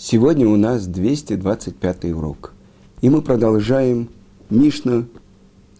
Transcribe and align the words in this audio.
Сегодня 0.00 0.46
у 0.46 0.54
нас 0.54 0.86
225 0.86 2.04
урок. 2.12 2.52
И 3.00 3.10
мы 3.10 3.20
продолжаем 3.20 4.08
Мишну, 4.48 5.06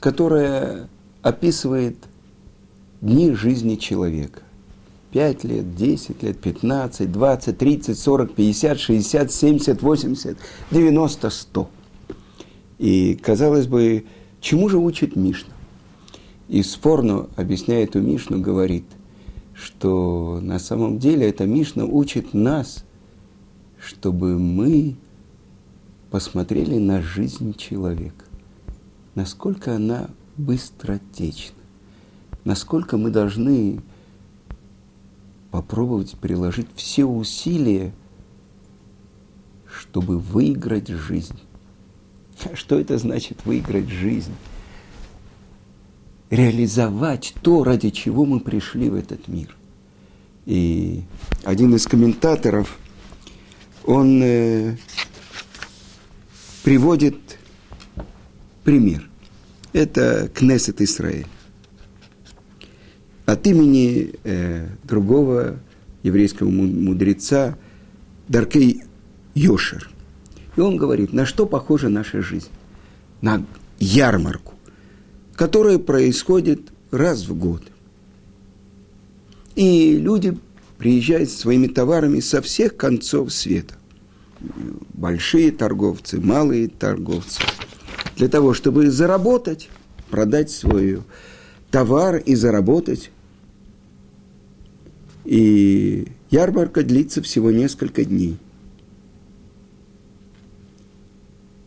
которая 0.01 0.89
описывает 1.23 1.95
дни 3.01 3.31
жизни 3.31 3.77
человека. 3.77 4.41
5 5.13 5.45
лет, 5.45 5.77
10 5.77 6.23
лет, 6.25 6.41
15, 6.41 7.13
20, 7.13 7.59
30, 7.59 7.97
40, 7.97 8.35
50, 8.35 8.81
60, 8.81 9.33
70, 9.33 9.83
80, 9.83 10.37
90, 10.73 11.31
100. 11.31 11.71
И, 12.81 13.15
казалось 13.23 13.69
бы, 13.69 14.05
чему 14.41 14.69
же 14.69 14.79
учит 14.79 15.15
Мишна? 15.15 15.55
И 16.49 16.65
Спорно, 16.65 17.29
объясняя 17.37 17.85
эту 17.85 18.01
Мишну, 18.01 18.41
говорит, 18.41 18.85
что 19.55 20.41
на 20.43 20.59
самом 20.59 20.99
деле 20.99 21.29
эта 21.29 21.47
Мишна 21.47 21.85
учит 21.85 22.35
нас– 22.35 22.83
чтобы 23.89 24.39
мы 24.39 24.97
посмотрели 26.11 26.77
на 26.77 27.01
жизнь 27.01 27.55
человека, 27.55 28.27
насколько 29.15 29.77
она 29.77 30.11
быстротечна, 30.37 31.57
насколько 32.45 32.99
мы 32.99 33.11
должны 33.11 33.81
попробовать 35.51 36.19
приложить 36.19 36.67
все 36.75 37.07
усилия, 37.07 37.95
чтобы 39.67 40.19
выиграть 40.19 40.89
жизнь. 40.89 41.39
Что 42.53 42.79
это 42.79 42.99
значит 42.99 43.47
выиграть 43.47 43.89
жизнь? 43.89 44.35
Реализовать 46.29 47.33
то, 47.41 47.65
ради 47.65 47.89
чего 47.89 48.27
мы 48.27 48.41
пришли 48.41 48.91
в 48.91 48.95
этот 48.95 49.29
мир. 49.29 49.57
И 50.45 51.05
один 51.45 51.75
из 51.75 51.87
комментаторов– 51.87 52.79
он 53.89 54.21
э, 54.23 54.77
приводит 56.63 57.17
пример. 58.63 59.09
Это 59.73 60.31
Кнессет 60.35 60.83
Израиль. 60.83 61.27
От 63.25 63.47
имени 63.47 64.13
э, 64.25 64.69
другого 64.85 65.59
еврейского 66.03 66.51
мудреца 66.51 67.57
Даркей 68.29 68.83
Йошер. 69.35 69.89
И 70.57 70.61
он 70.61 70.77
говорит, 70.77 71.15
на 71.15 71.25
что 71.25 71.47
похожа 71.47 71.89
наша 71.89 72.21
жизнь? 72.21 72.51
На 73.23 73.43
ярмарку, 73.79 74.53
которая 75.35 75.79
происходит 75.79 76.73
раз 76.91 77.27
в 77.27 77.35
год. 77.35 77.63
И 79.57 79.97
люди 79.97 80.37
приезжают 80.77 81.31
со 81.31 81.39
своими 81.39 81.69
товарами 81.69 82.21
со 82.21 82.43
всех 82.43 82.77
концов 82.77 83.33
света 83.33 83.78
большие 84.41 85.51
торговцы, 85.51 86.21
малые 86.21 86.69
торговцы, 86.69 87.43
для 88.17 88.29
того, 88.29 88.55
чтобы 88.55 88.91
заработать, 88.91 89.69
продать 90.11 90.51
свой 90.51 91.03
товар 91.71 92.17
и 92.17 92.35
заработать. 92.35 93.11
И 95.25 96.09
ярмарка 96.31 96.83
длится 96.83 97.23
всего 97.23 97.51
несколько 97.51 98.05
дней. 98.05 98.39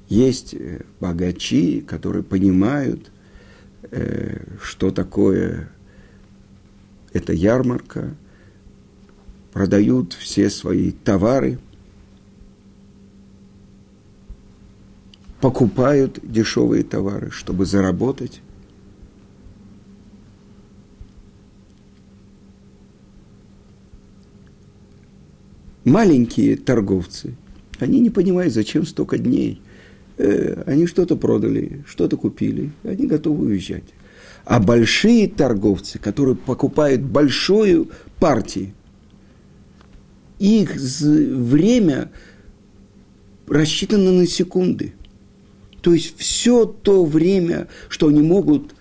Есть 0.09 0.53
э, 0.53 0.81
богачи, 0.99 1.81
которые 1.81 2.23
понимают, 2.23 3.11
э, 3.83 4.44
что 4.61 4.92
такое 4.92 5.69
эта 7.14 7.33
ярмарка, 7.33 8.16
продают 9.53 10.14
все 10.14 10.49
свои 10.49 10.92
товары– 10.92 11.59
покупают 15.42 16.20
дешевые 16.22 16.84
товары, 16.84 17.31
чтобы 17.31 17.66
заработать. 17.66 18.42
Маленькие 25.83 26.58
торговцы, 26.58 27.36
они 27.80 27.99
не 27.99 28.11
понимают, 28.11 28.54
зачем 28.54 28.86
столько 28.86 29.17
дней. 29.17 29.61
Э, 30.20 30.61
они 30.67 30.86
что-то 30.86 31.16
продали, 31.16 31.83
что-то 31.87 32.17
купили, 32.17 32.71
они 32.83 33.08
готовы 33.08 33.48
уезжать. 33.48 33.95
А 34.45 34.60
большие 34.60 35.27
торговцы, 35.27 35.98
которые 35.98 36.36
покупают 36.36 37.02
большую 37.02 37.89
партию, 38.20 38.73
их 40.37 40.76
время 40.76 42.11
рассчитано 43.48 44.11
на 44.11 44.27
секунды– 44.27 44.93
то 45.81 45.93
есть 45.93 46.17
все 46.17 46.65
то 46.65 47.05
время, 47.05 47.67
что 47.89 48.08
они 48.08 48.21
могут 48.21 48.75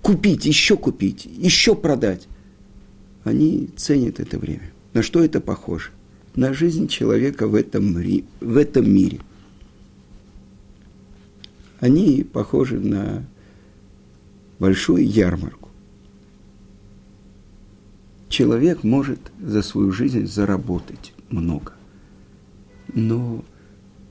купить, 0.00 0.46
еще 0.46 0.76
купить, 0.76 1.26
еще 1.26 1.74
продать, 1.74 2.28
они 3.24 3.68
ценят 3.76 4.20
это 4.20 4.38
время. 4.38 4.72
На 4.94 5.02
что 5.02 5.22
это 5.22 5.40
похоже? 5.40 5.90
На 6.36 6.54
жизнь 6.54 6.86
человека 6.88 7.48
в 7.48 7.54
этом, 7.54 7.92
в 7.92 8.56
этом 8.56 8.90
мире. 8.90 9.20
Они 11.80 12.22
похожи 12.22 12.78
на 12.78 13.24
большую 14.58 15.04
ярмарку. 15.06 15.68
Человек 18.28 18.84
может 18.84 19.18
за 19.40 19.62
свою 19.62 19.90
жизнь 19.90 20.26
заработать 20.26 21.12
много. 21.30 21.72
Но 22.94 23.44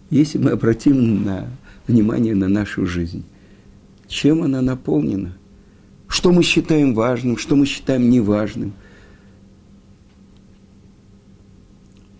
если 0.10 0.40
мы 0.40 0.52
обратим 0.52 1.24
на 1.24 1.50
внимание 1.90 2.36
на 2.36 2.48
нашу 2.48 2.86
жизнь. 2.86 3.26
Чем 4.08 4.44
она 4.44 4.62
наполнена? 4.62 5.36
Что 6.08 6.32
мы 6.32 6.44
считаем 6.44 6.94
важным, 6.94 7.38
что 7.38 7.56
мы 7.56 7.66
считаем 7.66 8.10
неважным? 8.10 8.74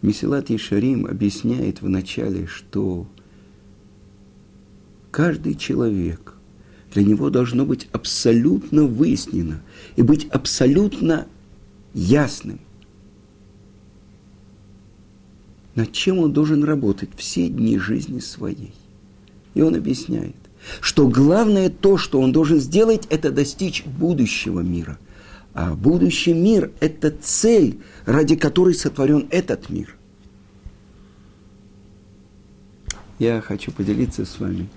Месилат 0.02 0.50
Ишарим 0.50 1.06
объясняет 1.06 1.82
вначале, 1.82 2.48
что 2.48 3.08
каждый 5.12 5.56
человек, 5.56 6.34
для 6.94 7.04
него 7.04 7.30
должно 7.30 7.66
быть 7.66 7.88
абсолютно 7.92 8.84
выяснено 8.84 9.62
и 9.96 10.02
быть 10.02 10.26
абсолютно 10.30 11.28
ясным, 11.94 12.60
над 15.76 15.92
чем 15.92 16.20
он 16.20 16.34
должен 16.34 16.64
работать 16.64 17.10
все 17.16 17.50
дни 17.50 17.78
жизни 17.78 18.20
своей. 18.20 18.74
И 19.60 19.62
он 19.62 19.76
объясняет, 19.76 20.38
что 20.80 21.10
главное 21.10 21.70
то, 21.70 21.98
что 21.98 22.22
он 22.22 22.32
должен 22.32 22.62
сделать, 22.62 23.06
это 23.10 23.30
достичь 23.30 23.84
будущего 23.84 24.62
мира. 24.62 24.98
А 25.54 25.76
будущий 25.76 26.32
мир– 26.34 26.72
это 26.80 27.12
цель, 27.12 27.82
ради 28.06 28.38
которой 28.38 28.74
сотворен 28.74 29.28
этот 29.32 29.70
мир. 29.70 29.98
Я 33.20 33.42
хочу 33.42 33.74
поделиться 33.74 34.24
с 34.24 34.40
вами. 34.40 34.70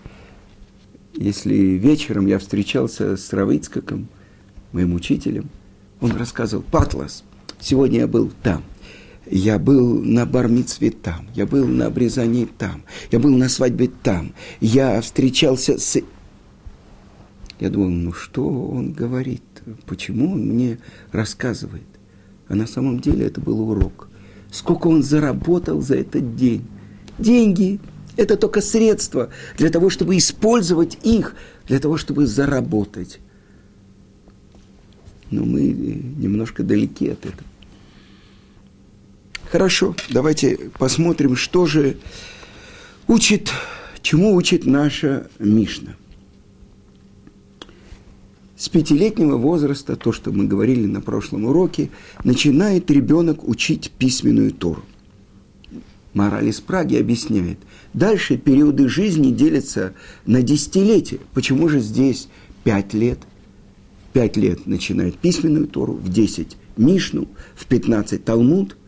Если 1.14 1.54
вечером 1.54 2.26
я 2.26 2.40
встречался 2.40 3.16
с 3.16 3.32
Равицкаком, 3.32 4.08
моим 4.72 4.94
учителем, 4.94 5.48
он 6.00 6.10
рассказывал, 6.16 6.64
Патлас, 6.64 7.22
сегодня 7.60 8.00
я 8.00 8.08
был 8.08 8.32
там 8.42 8.64
я 9.30 9.58
был 9.58 10.02
на 10.02 10.26
бармицве 10.26 10.90
там, 10.90 11.28
я 11.34 11.46
был 11.46 11.66
на 11.66 11.86
обрезании 11.86 12.46
там, 12.58 12.82
я 13.10 13.18
был 13.18 13.36
на 13.36 13.48
свадьбе 13.48 13.90
там, 14.02 14.32
я 14.60 15.00
встречался 15.00 15.78
с... 15.78 16.00
Я 17.60 17.70
думал, 17.70 17.90
ну 17.90 18.12
что 18.12 18.46
он 18.46 18.92
говорит, 18.92 19.42
почему 19.86 20.32
он 20.32 20.48
мне 20.48 20.78
рассказывает? 21.12 21.86
А 22.48 22.54
на 22.54 22.66
самом 22.66 23.00
деле 23.00 23.26
это 23.26 23.40
был 23.40 23.60
урок. 23.70 24.08
Сколько 24.50 24.88
он 24.88 25.02
заработал 25.02 25.80
за 25.80 25.96
этот 25.96 26.34
день? 26.36 26.66
Деньги– 27.18 27.78
это 28.16 28.36
только 28.36 28.60
средства 28.60 29.30
для 29.56 29.70
того, 29.70 29.90
чтобы 29.90 30.16
использовать 30.16 30.98
их, 31.04 31.36
для 31.66 31.78
того, 31.78 31.96
чтобы 31.96 32.26
заработать. 32.26 33.20
Но 35.30 35.44
мы 35.44 35.62
немножко 35.62 36.62
далеки 36.62 37.08
от 37.08 37.24
этого. 37.24 37.48
Хорошо, 39.52 39.94
давайте 40.08 40.70
посмотрим, 40.78 41.36
что 41.36 41.66
же 41.66 41.98
учит, 43.06 43.52
чему 44.00 44.34
учит 44.34 44.64
наша 44.64 45.28
Мишна. 45.38 45.94
С 48.56 48.70
пятилетнего 48.70 49.36
возраста, 49.36 49.94
то, 49.96 50.10
что 50.10 50.32
мы 50.32 50.46
говорили 50.46 50.86
на 50.86 51.02
прошлом 51.02 51.44
уроке, 51.44 51.90
начинает 52.24 52.90
ребенок 52.90 53.46
учить 53.46 53.90
письменную 53.90 54.52
Тору. 54.52 54.82
Мораль 56.14 56.48
из 56.48 56.62
Праги 56.62 56.96
объясняет. 56.96 57.58
Дальше 57.92 58.38
периоды 58.38 58.88
жизни 58.88 59.32
делятся 59.32 59.92
на 60.24 60.40
десятилетия. 60.40 61.18
Почему 61.34 61.68
же 61.68 61.80
здесь 61.80 62.28
пять 62.64 62.94
лет? 62.94 63.18
Пять 64.14 64.38
лет 64.38 64.66
начинает 64.66 65.18
письменную 65.18 65.66
Тору, 65.66 65.92
в 65.92 66.08
десять 66.08 66.56
Мишну, 66.78 67.28
в 67.54 67.66
пятнадцать 67.66 68.24
Талмуд– 68.24 68.78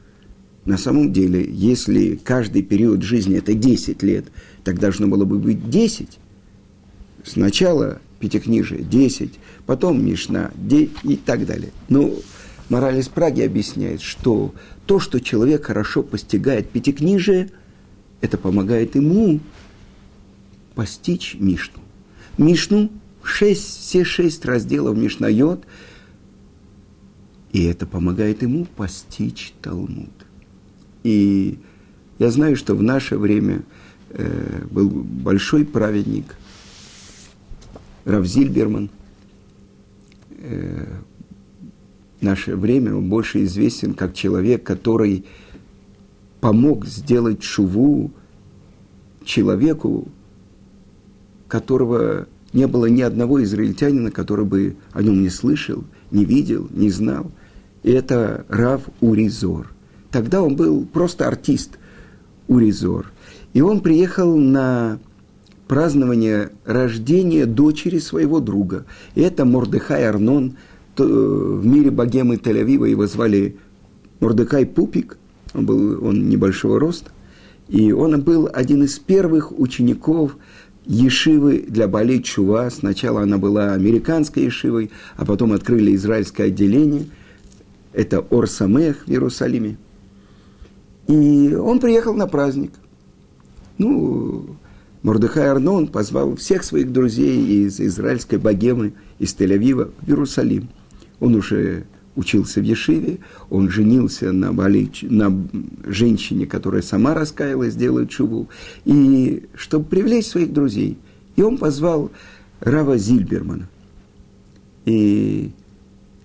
на 0.65 0.79
самом 0.79 1.13
деле, 1.13 1.47
если 1.47 2.17
каждый 2.17 2.63
период 2.63 3.03
жизни 3.03 3.37
это 3.37 3.55
10 3.55 4.03
лет, 4.03 4.27
так 4.63 4.79
должно 4.79 5.07
было 5.07 5.25
бы 5.25 5.39
быть 5.39 5.69
10. 5.69 6.19
Сначала 7.25 8.01
Пятикнижие 8.19 8.83
10, 8.83 9.33
потом 9.67 10.05
Мишна 10.05 10.51
и 10.71 11.17
так 11.17 11.45
далее. 11.45 11.71
Но 11.91 12.11
мораль 12.71 12.99
из 12.99 13.09
Праги 13.09 13.43
объясняет, 13.43 14.01
что 14.01 14.55
то, 14.87 15.01
что 15.01 15.21
человек 15.21 15.67
хорошо 15.67 16.03
постигает 16.03 16.71
Пятикнижие, 16.71 17.51
это 18.23 18.39
помогает 18.39 18.95
ему 18.95 19.41
постичь 20.75 21.37
Мишну. 21.39 21.83
Мишну, 22.39 22.91
шесть, 23.23 23.81
все 23.81 24.05
шесть 24.05 24.47
разделов 24.47 24.97
Мишнайот, 24.97 25.67
и 27.53 27.65
это 27.65 27.87
помогает 27.87 28.43
ему 28.43 28.65
постичь 28.65 29.53
Талмуд. 29.61 30.24
И 31.05 31.59
я 32.19 32.31
знаю, 32.31 32.57
что 32.57 32.75
в 32.75 32.83
наше 32.83 33.17
время 33.19 33.63
э, 34.11 34.65
был 34.71 34.89
большой 34.89 35.65
праведник 35.65 36.37
Равзильберман. 38.05 38.91
Э, 40.39 40.87
наше 42.21 42.57
время 42.57 42.97
он 42.97 43.11
больше 43.11 43.45
известен 43.45 43.93
как 43.95 44.15
человек, 44.15 44.65
который 44.65 45.27
помог 46.41 46.87
сделать 46.87 47.43
шуву 47.43 48.11
человеку, 49.25 50.09
которого 51.49 52.29
не 52.55 52.67
было 52.67 52.87
ни 52.87 53.03
одного 53.03 53.43
израильтянина, 53.43 54.11
который 54.11 54.47
бы 54.47 54.77
о 54.93 55.03
нем 55.03 55.21
не 55.23 55.29
слышал, 55.29 55.85
не 56.11 56.25
видел, 56.25 56.69
не 56.71 56.91
знал. 56.91 57.31
И 57.83 57.91
это 57.91 58.47
Рав 58.49 58.83
Уризор. 59.01 59.74
Тогда 60.15 60.43
он 60.43 60.55
был 60.55 60.87
просто 60.87 61.27
артист 61.27 61.71
Уризор. 62.47 63.11
И 63.53 63.61
он 63.61 63.81
приехал 63.81 64.37
на 64.37 65.01
празднование 65.67 66.51
рождения 66.65 67.47
дочери 67.47 67.99
своего 67.99 68.39
друга. 68.39 68.87
И 69.17 69.23
это 69.23 69.45
Мордыхай 69.45 70.07
Арнон. 70.07 70.57
В 70.97 71.67
мире 71.67 71.91
богемы 71.91 72.37
Тель-Авива 72.37 72.89
его 72.89 73.09
звали 73.09 73.57
Мордыхай 74.21 74.67
Пупик. 74.67 75.19
Он 75.53 75.67
был 75.67 76.07
он 76.07 76.29
небольшого 76.29 76.79
роста. 76.79 77.11
И 77.69 77.91
он 77.91 78.23
был 78.23 78.49
один 78.53 78.85
из 78.85 79.01
первых 79.01 79.59
учеников 79.59 80.37
Ешивы 80.87 81.65
для 81.67 81.89
Бали 81.89 82.19
Чува. 82.19 82.71
Сначала 82.71 83.23
она 83.23 83.39
была 83.39 83.73
американской 83.73 84.45
Ешивой, 84.45 84.93
а 85.17 85.25
потом 85.25 85.53
открыли 85.53 85.93
израильское 85.97 86.45
отделение. 86.45 87.07
Это 87.93 88.21
Ор-Самех 88.21 89.09
в 89.09 89.11
Иерусалиме. 89.11 89.77
И 91.07 91.55
он 91.55 91.81
приехал 91.81 92.15
на 92.15 92.27
праздник. 92.27 92.73
Ну, 93.79 94.57
Мордыхай 95.03 95.49
Арнон 95.49 95.89
позвал 95.89 96.37
всех 96.37 96.65
своих 96.65 96.93
друзей 96.93 97.65
из 97.65 97.81
израильской 97.81 98.39
богемы, 98.39 98.95
из 99.19 99.35
Тель-Авива 99.35 99.91
в 100.01 100.09
Иерусалим. 100.09 100.69
Он 101.21 101.35
уже 101.35 101.85
учился 102.17 102.61
в 102.61 102.65
Ешиве, 102.65 103.19
он 103.51 103.69
женился 103.69 104.33
на, 104.33 104.53
Бали, 104.53 104.91
на 105.03 105.47
женщине, 105.85 106.47
которая 106.47 106.83
сама 106.83 107.13
раскаялась, 107.15 107.75
делает 107.75 108.13
шубу, 108.13 108.49
и 108.85 109.45
чтобы 109.55 109.85
привлечь 109.87 110.27
своих 110.27 110.53
друзей. 110.53 110.97
И 111.37 111.43
он 111.43 111.59
позвал 111.59 112.11
Рава 112.61 112.97
Зильбермана. 112.97 113.69
И 114.87 115.51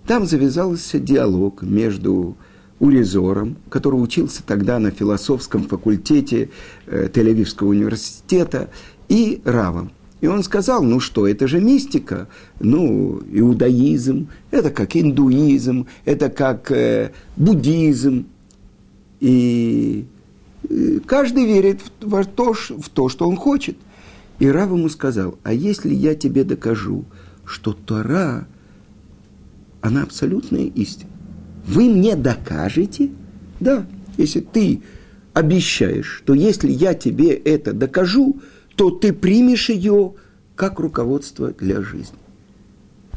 там 0.05 0.25
завязался 0.25 0.99
диалог 0.99 1.63
между 1.63 2.37
Уризором, 2.79 3.57
который 3.69 3.95
учился 3.95 4.41
тогда 4.45 4.79
на 4.79 4.91
философском 4.91 5.63
факультете 5.63 6.49
э, 6.85 7.09
Тель-Авивского 7.13 7.67
университета, 7.67 8.69
и 9.09 9.41
Равом. 9.43 9.91
И 10.21 10.27
он 10.27 10.43
сказал, 10.43 10.83
ну 10.83 10.99
что, 10.99 11.27
это 11.27 11.47
же 11.47 11.59
мистика, 11.59 12.27
ну, 12.59 13.21
иудаизм, 13.31 14.27
это 14.51 14.69
как 14.69 14.95
индуизм, 14.95 15.87
это 16.05 16.29
как 16.29 16.71
э, 16.71 17.11
буддизм. 17.37 18.27
И 19.21 20.05
э, 20.69 20.99
каждый 21.05 21.45
верит 21.45 21.81
в, 22.01 22.21
в, 22.21 22.25
то, 22.25 22.53
в 22.53 22.89
то, 22.89 23.09
что 23.09 23.27
он 23.27 23.37
хочет. 23.37 23.77
И 24.39 24.47
Рав 24.47 24.71
ему 24.71 24.89
сказал, 24.89 25.37
а 25.43 25.53
если 25.53 25.93
я 25.93 26.15
тебе 26.15 26.43
докажу, 26.43 27.05
что 27.45 27.73
Тора, 27.73 28.47
она 29.81 30.03
абсолютная 30.03 30.65
истина, 30.65 31.11
вы 31.69 31.87
мне 31.87 32.15
докажете? 32.15 33.11
Да, 33.59 33.85
если 34.17 34.39
ты 34.39 34.81
обещаешь, 35.33 36.07
что 36.07 36.33
если 36.33 36.71
я 36.71 36.95
тебе 36.95 37.29
это 37.33 37.73
докажу, 37.73 38.41
то 38.75 38.89
ты 38.89 39.13
примешь 39.13 39.69
ее 39.69 40.15
как 40.55 40.79
руководство 40.79 41.51
для 41.51 41.81
жизни. 41.81 42.17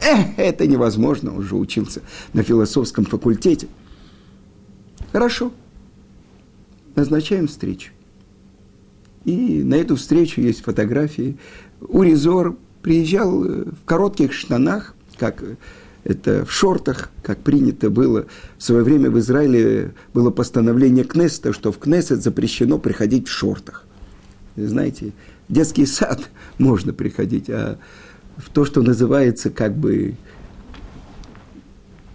Эх, 0.02 0.26
это 0.37 0.66
невозможно, 0.66 1.34
он 1.34 1.43
же 1.43 1.56
учился 1.56 2.02
на 2.34 2.43
философском 2.43 3.06
факультете. 3.06 3.69
Хорошо, 5.12 5.52
назначаем 6.94 7.48
встречу. 7.48 7.93
И 9.25 9.62
на 9.62 9.76
эту 9.76 9.96
встречу 9.96 10.40
есть 10.40 10.62
фотографии. 10.62 11.38
Уризор 11.81 12.56
приезжал 12.82 13.40
в 13.40 13.84
коротких 13.87 14.32
штанах, 14.32 14.94
как 15.16 15.43
это 16.04 16.44
в 16.44 16.50
шортах, 16.50 17.10
как 17.22 17.38
принято 17.38 17.90
было. 17.90 18.26
В 18.58 18.62
свое 18.62 18.82
время 18.82 19.10
в 19.10 19.19
Израиле 19.19 19.94
было 20.12 20.31
постановление 20.31 21.04
Кнессета, 21.04 21.52
что 21.52 21.70
в 21.70 21.78
Кнессет 21.78 22.22
запрещено 22.22 22.78
приходить 22.78 23.28
в 23.28 23.31
шортах. 23.31 23.87
Знаете, 24.56 25.12
в 25.49 25.52
детский 25.52 25.87
сад 25.87 26.28
можно 26.58 26.93
приходить, 26.93 27.49
а 27.50 27.78
в 28.37 28.50
то, 28.50 28.64
что 28.64 28.82
называется 28.82 29.50
как 29.50 29.76
бы 29.76 30.14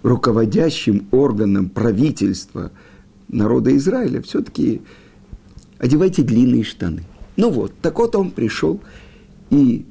руководящим 0.03 1.07
органом 1.11 1.69
правительства 1.69 2.71
народа 3.29 3.75
Израиля, 3.77 4.21
все-таки 4.21 4.81
одевайте 5.77 6.23
длинные 6.23 6.63
штаны. 6.63 7.03
Ну 7.35 7.51
вот, 7.51 7.73
так 7.81 7.99
вот 7.99 8.15
он 8.15 8.31
пришел, 8.31 8.81
и 9.49 9.85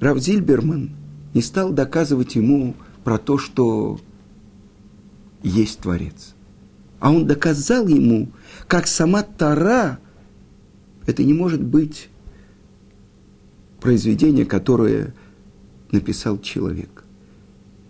Равзильберман– 0.00 0.90
не 1.34 1.42
стал 1.42 1.72
доказывать 1.72 2.34
ему 2.34 2.74
про 3.04 3.18
то, 3.18 3.38
что 3.38 4.00
есть 5.42 5.80
Творец. 5.80 6.34
А 6.98 7.10
он 7.10 7.26
доказал 7.26 7.86
ему, 7.86 8.28
как 8.66 8.86
сама 8.86 9.22
Тара, 9.22 9.98
это 11.06 11.24
не 11.24 11.32
может 11.32 11.62
быть 11.62 12.08
произведение, 13.80 14.44
которое 14.44 15.14
написал 15.90 16.38
человек. 16.38 17.04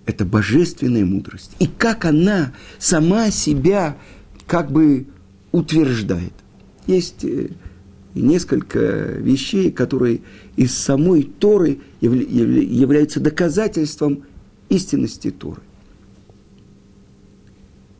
Это 0.06 0.24
божественная 0.24 1.04
мудрость. 1.04 1.56
И 1.58 1.66
как 1.66 2.04
она 2.04 2.52
сама 2.78 3.30
себя 3.30 3.96
как 4.46 4.70
бы 4.70 5.06
утверждает. 5.52 6.32
Есть 6.86 7.24
э, 7.24 7.50
несколько 8.14 8.78
вещей, 8.78 9.70
которые 9.70 10.22
из 10.56 10.76
самой 10.76 11.22
Торы 11.22 11.78
являются 12.00 13.20
доказательством 13.20 14.24
истинности 14.68 15.30
Торы. 15.30 15.62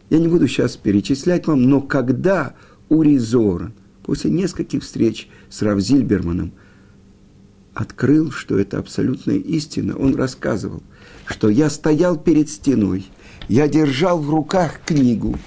Я 0.09 0.19
не 0.19 0.29
буду 0.29 0.49
сейчас 0.49 0.77
перечислять 0.77 1.47
вам, 1.47 1.63
но 1.63 1.81
когда 1.81 2.55
Уризор 2.89 3.73
после 4.03 4.31
нескольких 4.31 4.83
встреч 4.83 5.29
с 5.49 5.63
Равзильберманом 5.63 6.53
открыл, 7.75 8.33
что 8.33 8.59
это 8.59 8.79
абсолютная 8.79 9.37
истина, 9.37 9.97
он 9.97 10.17
рассказывал, 10.17 10.83
что 11.27 11.49
я 11.49 11.71
стоял 11.71 12.19
перед 12.19 12.51
стеной, 12.51 13.07
я 13.49 13.69
держал 13.69 14.19
в 14.19 14.29
руках 14.29 14.81
книгу, 14.85 15.39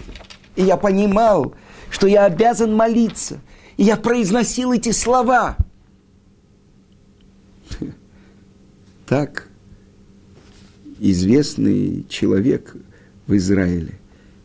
и 0.55 0.63
я 0.63 0.77
понимал, 0.77 1.53
что 1.89 2.07
я 2.07 2.25
обязан 2.25 2.73
молиться– 2.73 3.41
и 3.77 3.83
я 3.83 3.97
произносил 3.97 4.71
эти 4.71 4.91
слова. 4.91 5.57
Так 9.05 9.47
известный 10.99 12.05
человек 12.07 12.75
в 13.27 13.35
Израиле, 13.35 13.99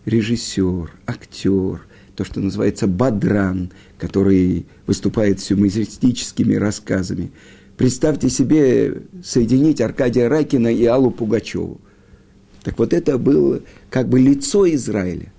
режиссер, 0.04 0.90
актер, 1.06 1.86
то, 2.16 2.24
что 2.24 2.40
называется 2.40 2.88
бадран, 2.88 3.70
который 3.96 4.66
выступает 4.86 5.40
с 5.40 5.50
юмористическими 5.50 6.54
рассказами. 6.56 7.30
Представьте 7.76 8.28
себе 8.28 9.02
соединить 9.22 9.80
Аркадия 9.80 10.28
Ракина 10.28 10.68
и 10.68 10.84
Аллу 10.84 11.12
Пугачеву. 11.12 11.80
Так 12.64 12.76
вот 12.78 12.92
это 12.92 13.18
было 13.18 13.60
как 13.88 14.08
бы 14.08 14.18
лицо 14.18 14.68
Израиля 14.74 15.32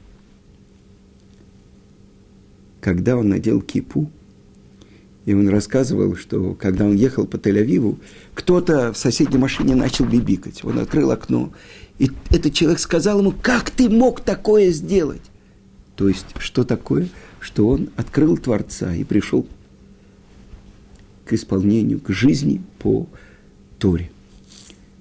когда 2.82 3.18
он 3.18 3.30
надел 3.30 3.62
кипу, 3.62 4.12
и 5.26 5.34
он 5.34 5.48
рассказывал, 5.50 6.16
что 6.16 6.54
когда 6.56 6.86
он 6.86 6.96
ехал 6.96 7.28
по 7.28 7.36
Тель-Авиву, 7.36 8.00
кто-то 8.34 8.94
в 8.94 8.98
соседней 8.98 9.38
машине 9.38 9.76
начал 9.76 10.06
бибикать. 10.06 10.64
Он 10.64 10.80
открыл 10.80 11.12
окно, 11.12 11.52
и 12.00 12.10
этот 12.32 12.54
человек 12.54 12.80
сказал 12.80 13.20
ему, 13.20 13.34
как 13.40 13.70
ты 13.70 13.90
мог 13.90 14.22
такое 14.22 14.72
сделать? 14.72 15.22
То 15.96 16.08
есть, 16.08 16.26
что 16.40 16.64
такое? 16.64 17.10
Что 17.40 17.68
он 17.68 17.90
открыл 17.98 18.38
Творца 18.38 18.96
и 18.96 19.04
пришел 19.04 19.46
к 21.26 21.34
исполнению, 21.34 22.00
к 22.00 22.10
жизни 22.10 22.62
по 22.80 23.06
Торе. 23.78 24.10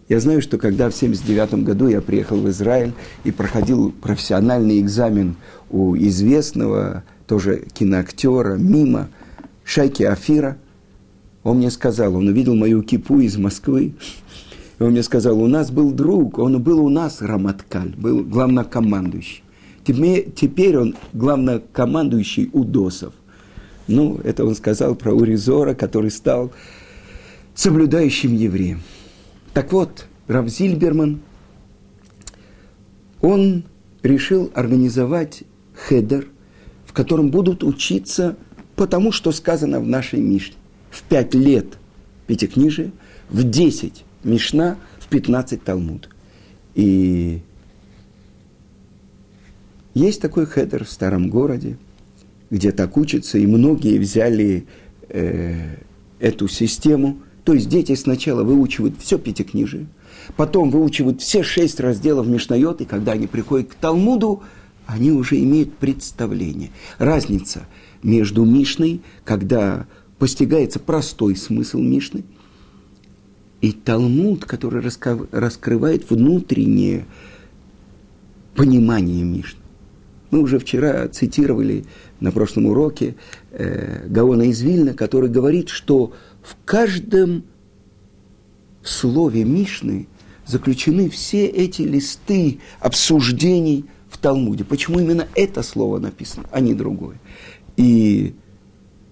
Я 0.08 0.20
знаю, 0.20 0.42
что 0.42 0.58
когда 0.58 0.90
в 0.90 0.96
1979 0.96 1.64
году 1.64 1.88
я 1.88 2.00
приехал 2.00 2.38
в 2.38 2.48
Израиль 2.50 2.92
и 3.24 3.30
проходил 3.30 3.92
профессиональный 3.92 4.80
экзамен 4.80 5.36
у 5.70 5.96
известного 5.96 7.04
тоже 7.28 7.64
киноактера 7.74 8.56
Мима 8.56 9.10
Шайки 9.62 10.02
Афира, 10.02 10.56
он 11.44 11.58
мне 11.58 11.70
сказал, 11.70 12.16
он 12.16 12.26
увидел 12.26 12.54
мою 12.56 12.82
кипу 12.82 13.20
из 13.20 13.36
Москвы, 13.36 13.92
и 14.78 14.82
он 14.82 14.92
мне 14.92 15.02
сказал, 15.02 15.38
у 15.40 15.46
нас 15.46 15.70
был 15.70 15.92
друг, 15.92 16.38
он 16.38 16.60
был 16.62 16.80
у 16.84 16.88
нас 16.88 17.20
Раматкаль, 17.20 17.94
был 17.96 18.24
главнокомандующий. 18.24 19.44
Теперь, 19.84 20.30
теперь 20.32 20.78
он 20.78 20.96
главнокомандующий 21.12 22.50
у 22.52 22.64
ДОСов. 22.64 23.12
Ну, 23.86 24.20
это 24.24 24.44
он 24.44 24.54
сказал 24.54 24.94
про 24.94 25.12
Уризора, 25.12 25.74
который 25.74 26.10
стал 26.10 26.50
соблюдающим 27.54 28.34
евреем. 28.34 28.80
Так 29.52 29.72
вот, 29.72 30.06
Рав 30.28 30.48
Зильберман, 30.48 31.20
он 33.20 33.64
решил 34.02 34.50
организовать 34.54 35.42
хедер, 35.88 36.28
котором 36.98 37.30
будут 37.30 37.62
учиться 37.62 38.36
потому, 38.74 39.12
что 39.12 39.30
сказано 39.30 39.78
в 39.78 39.86
нашей 39.86 40.18
Мишне. 40.18 40.56
В 40.90 41.04
пять 41.04 41.32
лет 41.32 41.78
пятикнижие, 42.26 42.90
в 43.30 43.48
десять 43.48 44.04
Мишна, 44.24 44.76
в 44.98 45.06
пятнадцать 45.06 45.62
Талмуд. 45.62 46.08
И 46.74 47.40
есть 49.94 50.20
такой 50.20 50.46
хедер 50.46 50.84
в 50.84 50.90
старом 50.90 51.30
городе, 51.30 51.78
где 52.50 52.72
так 52.72 52.96
учатся, 52.96 53.38
и 53.38 53.46
многие 53.46 53.98
взяли 53.98 54.66
э, 55.08 55.76
эту 56.18 56.48
систему– 56.48 57.18
то 57.48 57.54
есть 57.54 57.70
дети 57.70 57.94
сначала 57.94 58.42
выучивают 58.44 58.96
все 58.98 59.18
пятикнижие, 59.18 59.86
потом 60.36 60.68
выучивают 60.68 61.22
все 61.22 61.42
шесть 61.42 61.80
разделов 61.80 62.26
Мишнайот, 62.26 62.82
и 62.82 62.84
когда 62.84 63.12
они 63.12 63.26
приходят 63.26 63.70
к 63.70 63.74
Талмуду, 63.74 64.42
они 64.88 65.12
уже 65.12 65.38
имеют 65.38 65.76
представление. 65.76 66.70
Разница 66.96 67.68
между 68.02 68.46
Мишной, 68.46 69.02
когда 69.22 69.86
постигается 70.18 70.80
простой 70.80 71.36
смысл 71.36 71.78
Мишны, 71.78 72.24
и 73.60 73.72
Талмуд, 73.72 74.46
который 74.46 74.82
раскрывает 75.30 76.08
внутреннее 76.08 77.04
понимание 78.54 79.24
Мишны. 79.24 79.60
Мы 80.30 80.40
уже 80.40 80.58
вчера 80.58 81.06
цитировали 81.08 81.84
на 82.20 82.32
прошлом 82.32 82.66
уроке 82.66 83.14
э, 83.50 84.06
Гаона 84.08 84.44
из 84.44 84.62
Вильна, 84.62 84.94
который 84.94 85.28
говорит, 85.28 85.68
что 85.68 86.14
в 86.42 86.56
каждом 86.64 87.44
слове 88.82 89.44
Мишны 89.44 90.06
заключены 90.46 91.10
все 91.10 91.44
эти 91.44 91.82
листы 91.82 92.60
обсуждений 92.80 93.84
в 94.10 94.18
Талмуде. 94.18 94.64
Почему 94.64 95.00
именно 95.00 95.26
это 95.34 95.62
слово 95.62 95.98
написано, 95.98 96.46
а 96.50 96.60
не 96.60 96.74
другое? 96.74 97.16
И 97.76 98.34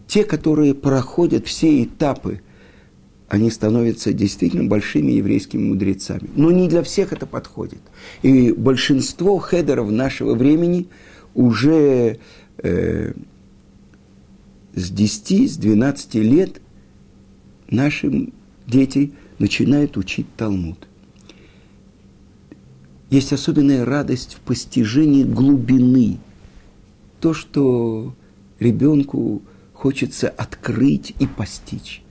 те, 0.06 0.24
которые 0.24 0.74
проходят 0.74 1.46
все 1.46 1.82
этапы, 1.84 2.40
они 3.28 3.50
становятся 3.50 4.12
действительно 4.12 4.68
большими 4.68 5.12
еврейскими 5.12 5.68
мудрецами. 5.68 6.30
Но 6.36 6.50
не 6.52 6.68
для 6.68 6.82
всех 6.82 7.12
это 7.12 7.26
подходит. 7.26 7.80
И 8.22 8.52
большинство 8.52 9.38
хедеров 9.38 9.90
нашего 9.90 10.34
времени 10.34 10.88
уже 11.34 12.18
э, 12.58 13.12
с 14.74 14.90
10, 14.90 15.52
с 15.52 15.56
12 15.56 16.14
лет 16.16 16.60
наши 17.68 18.28
дети 18.66 19.12
начинают 19.38 19.96
учить 19.96 20.26
Талмуд. 20.36 20.86
Есть 23.10 23.32
особенная 23.32 23.84
радость 23.84 24.34
в 24.34 24.40
постижении 24.40 25.22
глубины. 25.22 26.18
То, 27.20 27.34
что 27.34 28.14
ребенку 28.58 29.42
хочется 29.72 30.28
открыть 30.28 31.14
и 31.20 31.26
постичь. 31.26 32.02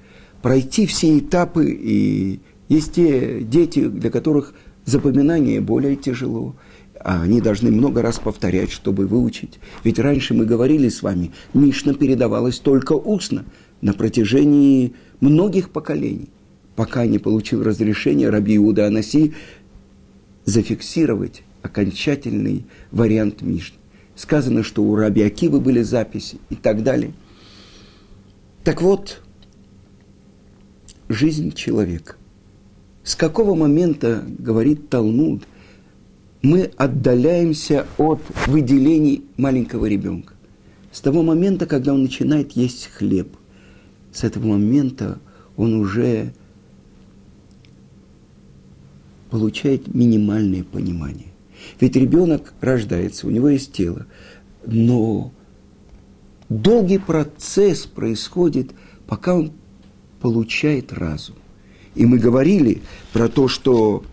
Пройти 0.41 0.85
все 0.85 1.17
этапы, 1.17 1.69
и 1.69 2.39
есть 2.69 2.93
те 2.93 3.41
дети, 3.41 3.87
для 3.87 4.09
которых 4.09 4.53
запоминание 4.85 5.59
более 5.59 5.95
тяжело, 5.95 6.55
а 6.99 7.23
они 7.23 7.41
должны 7.41 7.71
много 7.71 8.01
раз 8.01 8.19
повторять, 8.19 8.71
чтобы 8.71 9.05
выучить. 9.05 9.59
Ведь 9.83 9.99
раньше 9.99 10.33
мы 10.33 10.45
говорили 10.45 10.89
с 10.89 11.01
вами, 11.01 11.31
Мишна 11.53 11.93
передавалась 11.93 12.59
только 12.59 12.93
устно 12.93 13.45
на 13.81 13.93
протяжении 13.93 14.93
многих 15.19 15.71
поколений, 15.71 16.29
пока 16.75 17.05
не 17.05 17.19
получил 17.19 17.63
разрешение 17.63 18.29
Раби 18.29 18.55
Иуда 18.55 18.87
Анаси 18.87 19.33
зафиксировать 20.45 21.43
окончательный 21.61 22.65
вариант 22.91 23.41
Мишны. 23.41 23.77
Сказано, 24.15 24.63
что 24.63 24.83
у 24.83 24.95
Раби 24.95 25.21
Акивы 25.21 25.59
были 25.59 25.81
записи 25.81 26.37
и 26.49 26.55
так 26.55 26.83
далее. 26.83 27.13
Так 28.63 28.81
вот, 28.81 29.21
жизнь 31.09 31.51
человека. 31.53 32.15
С 33.03 33.15
какого 33.15 33.55
момента, 33.55 34.23
говорит 34.39 34.89
Талмуд, 34.89 35.43
мы 36.41 36.71
отдаляемся 36.77 37.85
от 37.97 38.21
выделений 38.47 39.23
маленького 39.37 39.85
ребенка? 39.87 40.33
С 40.91 41.01
того 41.01 41.23
момента, 41.23 41.65
когда 41.65 41.93
он 41.93 42.03
начинает 42.03 42.53
есть 42.53 42.87
хлеб– 42.87 43.35
с 44.15 44.23
этого 44.23 44.47
момента 44.47 45.19
он 45.57 45.73
уже 45.73 46.31
получает 49.35 49.93
минимальное 49.93 50.63
понимание. 50.63 51.27
Ведь 51.81 51.97
ребенок 51.97 52.53
рождается, 52.61 53.27
у 53.27 53.29
него 53.29 53.49
есть 53.49 53.73
тело, 53.73 54.05
но 54.65 55.33
долгий 56.47 56.99
процесс 56.99 57.85
происходит, 57.85 58.71
пока 59.07 59.35
он 59.35 59.51
получает 60.21 60.93
разум. 60.93 61.35
И 61.95 62.05
мы 62.05 62.17
говорили 62.17 62.81
про 63.11 63.27
то, 63.27 63.49
что 63.49 64.05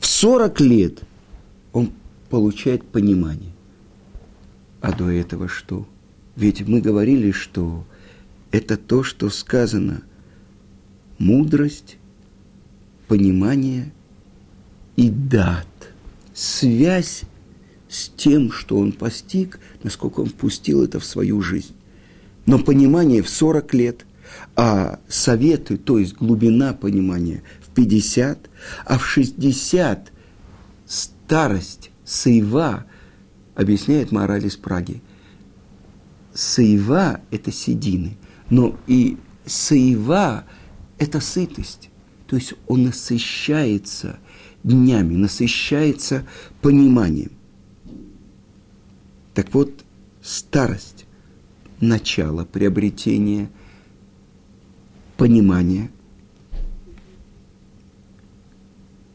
в 0.00 0.06
40 0.06 0.60
лет 0.62 1.02
он 1.72 1.92
получает 2.30 2.82
понимание. 2.82 3.52
А 4.80 4.92
до 4.92 5.08
этого 5.08 5.46
что? 5.46 5.86
Ведь 6.34 6.66
мы 6.66 6.80
говорили, 6.80 7.30
что 7.30 7.84
это 8.50 8.76
то, 8.76 9.04
что 9.04 9.30
сказано. 9.30 10.02
Мудрость, 11.22 11.98
понимание 13.06 13.92
и 14.96 15.08
дат. 15.08 15.68
Связь 16.34 17.22
с 17.88 18.08
тем, 18.08 18.50
что 18.50 18.76
он 18.76 18.90
постиг, 18.90 19.60
насколько 19.84 20.18
он 20.18 20.26
впустил 20.26 20.82
это 20.82 20.98
в 20.98 21.04
свою 21.04 21.40
жизнь. 21.40 21.76
Но 22.44 22.58
понимание 22.58 23.22
в 23.22 23.28
40 23.28 23.72
лет, 23.74 24.04
а 24.56 24.98
советы, 25.06 25.76
то 25.76 26.00
есть 26.00 26.14
глубина 26.14 26.72
понимания 26.72 27.44
в 27.60 27.72
50, 27.72 28.50
а 28.84 28.98
в 28.98 29.06
60 29.06 30.10
старость, 30.86 31.92
сейва, 32.04 32.84
объясняет 33.54 34.10
мораль 34.10 34.46
из 34.46 34.56
Праги– 34.56 35.00
Саева– 36.34 37.20
это 37.30 37.52
седины, 37.52 38.16
но 38.50 38.76
и 38.88 39.18
саева– 39.46 40.46
это 41.02 41.20
сытость. 41.20 41.90
То 42.26 42.36
есть 42.36 42.54
он 42.66 42.84
насыщается 42.84 44.18
днями, 44.62 45.16
насыщается 45.16 46.26
пониманием. 46.60 47.32
Так 49.34 49.52
вот, 49.52 49.84
старость– 50.22 51.06
начало 51.80 52.44
приобретения 52.44 53.50
понимания. 55.16 55.90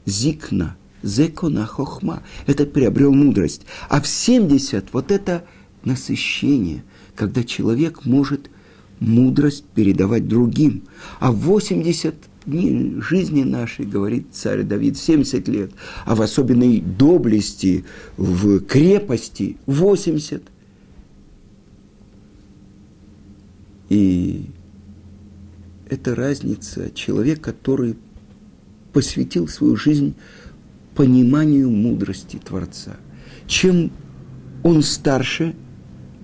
Зикна, 0.06 0.76
зекона 1.02 1.66
хохма– 1.66 2.24
это 2.48 2.66
приобрел 2.66 3.14
мудрость. 3.14 3.62
А 3.88 4.02
в 4.02 4.08
70 4.08 4.92
вот 4.94 5.12
это 5.12 5.46
насыщение– 5.84 6.84
когда 7.18 7.44
человек 7.44 8.06
может 8.06 8.50
мудрость 9.00 9.66
передавать 9.76 10.28
другим. 10.28 10.84
А 11.20 11.32
80 11.32 12.16
дней 12.46 13.00
жизни 13.02 13.44
нашей, 13.44 13.86
говорит 13.86 14.28
царь 14.32 14.64
Давид, 14.64 14.98
70 14.98 15.48
лет, 15.48 15.72
а 16.06 16.16
в 16.16 16.22
особенной 16.22 16.82
доблести, 16.82 17.86
в 18.18 18.60
крепости 18.62 19.58
80. 19.66 20.44
И 23.90 24.46
это 25.90 26.16
разница. 26.16 26.90
Человек, 26.94 27.42
который 27.42 27.96
посвятил 28.94 29.48
свою 29.48 29.76
жизнь 29.76 30.16
пониманию 30.96 31.70
мудрости 31.70 32.38
Творца. 32.38 32.98
Чем 33.46 33.92
он 34.64 34.82
старше, 34.82 35.56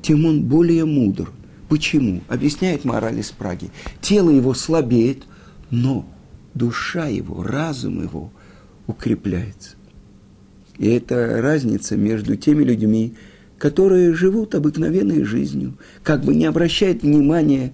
тем 0.02 0.26
он 0.26 0.44
более 0.44 0.86
мудр. 0.86 1.32
Почему? 1.74 2.22
Объясняет 2.28 2.86
мораль 2.86 3.18
из 3.18 3.32
Праги. 3.32 3.72
Тело 4.00 4.30
его 4.30 4.54
слабеет, 4.54 5.24
но 5.72 6.08
душа 6.54 7.08
его, 7.08 7.42
разум 7.42 8.04
его 8.04 8.32
укрепляется. 8.86 9.72
И 10.78 10.88
это 10.88 11.42
разница 11.42 11.98
между 11.98 12.36
теми 12.36 12.64
людьми, 12.64 13.16
которые 13.58 14.14
живут 14.14 14.54
обыкновенной 14.54 15.24
жизнью, 15.24 15.76
как 16.04 16.24
бы 16.24 16.36
не 16.36 16.46
обращают 16.46 17.02
внимания 17.02 17.74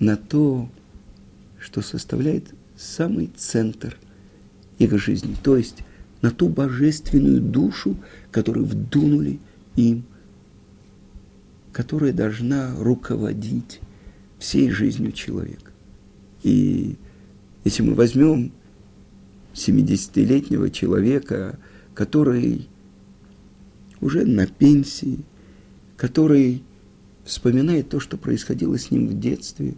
на 0.00 0.16
то, 0.16 0.68
что 1.60 1.82
составляет 1.82 2.46
самый 2.76 3.30
центр 3.36 3.98
их 4.80 4.98
жизни, 4.98 5.36
то 5.40 5.56
есть 5.56 5.84
на 6.22 6.32
ту 6.32 6.48
божественную 6.48 7.40
душу, 7.40 7.96
которую 8.32 8.66
вдунули 8.66 9.38
им, 9.76 10.02
которая 11.72 12.12
должна 12.12 12.74
руководить 12.76 13.80
всей 14.38 14.70
жизнью 14.70 15.12
человека. 15.12 15.70
И 16.42 16.96
если 17.64 17.82
мы 17.82 17.94
возьмем 17.94 18.52
70-летнего 19.54 20.70
человека, 20.70 21.58
который 21.94 22.68
уже 24.00 24.24
на 24.24 24.46
пенсии, 24.46 25.20
который 25.96 26.62
вспоминает 27.24 27.90
то, 27.90 28.00
что 28.00 28.16
происходило 28.16 28.78
с 28.78 28.90
ним 28.90 29.08
в 29.08 29.20
детстве, 29.20 29.74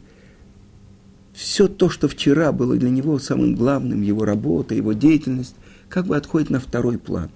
все 1.32 1.66
то, 1.66 1.88
что 1.88 2.08
вчера 2.08 2.52
было 2.52 2.76
для 2.76 2.90
него 2.90 3.18
самым 3.18 3.54
главным, 3.54 4.02
его 4.02 4.24
работа, 4.24 4.74
его 4.74 4.92
деятельность, 4.92 5.56
как 5.88 6.06
бы 6.06 6.16
отходит 6.16 6.50
на 6.50 6.60
второй 6.60 6.98
план. 6.98 7.30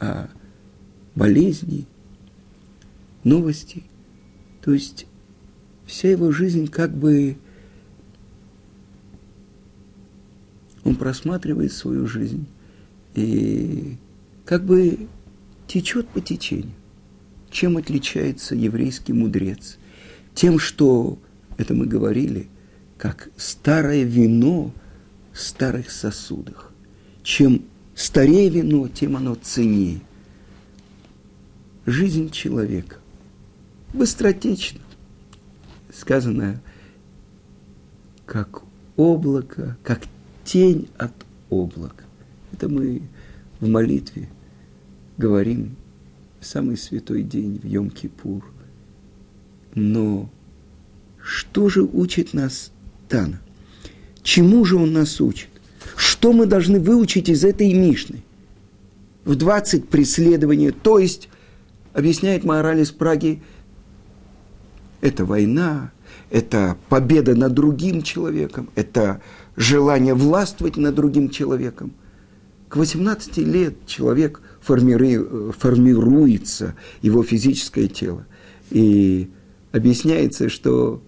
А 0.00 0.28
болезни, 1.14 1.86
новости, 3.24 3.82
то 4.62 4.72
есть 4.72 5.06
вся 5.86 6.10
его 6.10 6.32
жизнь 6.32 6.68
как 6.68 6.94
бы 6.94 7.36
он 10.84 10.96
просматривает 10.96 11.72
свою 11.72 12.06
жизнь 12.06 12.46
и 13.14 13.96
как 14.44 14.64
бы 14.64 15.06
течет 15.66 16.08
по 16.08 16.20
течению. 16.20 16.72
Чем 17.50 17.76
отличается 17.76 18.54
еврейский 18.54 19.12
мудрец? 19.12 19.78
Тем, 20.34 20.58
что, 20.58 21.18
это 21.56 21.74
мы 21.74 21.86
говорили, 21.86 22.48
как 22.96 23.30
старое 23.36 24.04
вино 24.04 24.72
в 25.32 25.40
старых 25.40 25.90
сосудах. 25.90 26.72
Чем 27.22 27.64
старее 27.94 28.48
вино, 28.48 28.88
тем 28.88 29.16
оно 29.16 29.34
ценнее. 29.34 30.00
Жизнь 31.86 32.30
человека 32.30 32.96
быстротечна. 33.92 34.80
Сказано, 35.92 36.60
как 38.26 38.62
облако, 38.96 39.76
как 39.82 40.02
тень 40.44 40.88
от 40.98 41.12
облака. 41.50 42.04
Это 42.52 42.68
мы 42.68 43.02
в 43.60 43.68
молитве 43.68 44.28
говорим 45.16 45.76
в 46.40 46.46
самый 46.46 46.76
святой 46.76 47.22
день, 47.22 47.58
в 47.62 47.64
Йом-Кипур. 47.64 48.44
Но 49.74 50.30
что 51.22 51.68
же 51.68 51.82
учит 51.82 52.34
нас 52.34 52.70
Тана? 53.08 53.40
Чему 54.22 54.64
же 54.64 54.76
он 54.76 54.92
нас 54.92 55.20
учит? 55.20 55.48
Что 55.96 56.32
мы 56.32 56.46
должны 56.46 56.78
выучить 56.78 57.28
из 57.28 57.44
этой 57.44 57.72
Мишны? 57.72 58.22
В 59.24 59.34
20 59.34 59.88
преследований, 59.88 60.70
то 60.70 60.98
есть, 60.98 61.28
объясняет 61.92 62.44
мораль 62.44 62.80
из 62.80 62.90
Праги, 62.90 63.42
это 65.00 65.24
война, 65.24 65.92
это 66.30 66.76
победа 66.88 67.34
над 67.34 67.54
другим 67.54 68.02
человеком, 68.02 68.68
это 68.74 69.20
желание 69.56 70.14
властвовать 70.14 70.76
над 70.76 70.94
другим 70.94 71.30
человеком. 71.30 71.92
К 72.68 72.76
18 72.76 73.38
лет 73.38 73.86
человек 73.86 74.42
формируется, 74.60 75.54
его 77.00 77.22
физическое 77.22 77.88
тело. 77.88 78.26
И 78.70 79.30
объясняется, 79.72 80.48
что 80.48 81.02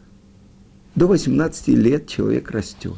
до 0.94 1.06
18 1.06 1.68
лет 1.68 2.06
человек 2.08 2.50
растет. 2.50 2.96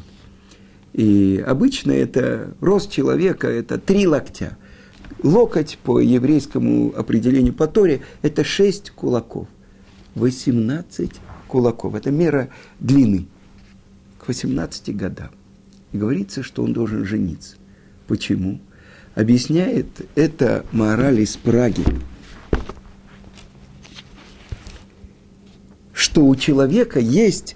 И 0.93 1.43
обычно 1.45 1.91
это 1.91 2.55
рост 2.61 2.89
человека– 2.91 3.47
это 3.49 3.77
три 3.77 4.07
локтя. 4.07 4.57
Локоть 5.23 5.77
по 5.83 5.99
еврейскому 5.99 6.93
определению 6.95 7.53
по 7.53 7.67
Торе– 7.67 8.01
это 8.21 8.43
шесть 8.43 8.91
кулаков. 8.91 9.47
18 10.15 11.11
кулаков. 11.47 11.95
Это 11.95 12.11
мера 12.11 12.49
длины 12.79 13.27
к 14.19 14.27
18 14.27 14.95
годам. 14.95 15.31
И 15.91 15.97
говорится, 15.97 16.43
что 16.43 16.63
он 16.63 16.73
должен 16.73 17.05
жениться. 17.05 17.55
Почему? 18.07 18.59
Объясняет 19.15 19.87
это 20.15 20.65
мораль 20.71 21.19
из 21.19 21.37
Праги, 21.37 21.83
что 25.93 26.25
у 26.25 26.35
человека 26.35 26.99
есть 26.99 27.55